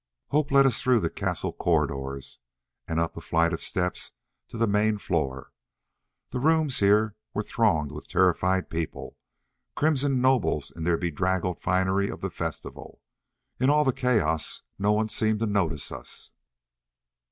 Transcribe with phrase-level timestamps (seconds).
[0.29, 2.39] Hope led us through the castle corridors,
[2.87, 4.13] and up a flight of steps
[4.47, 5.53] to the main floor.
[6.29, 9.15] The rooms here were thronged with terrified people
[9.75, 13.03] crimson nobles in their bedraggled finery of the festival.
[13.59, 16.31] In all the chaos no one seemed to notice us.